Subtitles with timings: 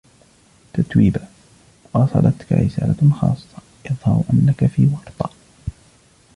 [0.73, 1.27] تتويبا:
[1.93, 3.47] وصلتك رسالة خاصة؟
[3.85, 5.29] يظهر أنك في ورطة...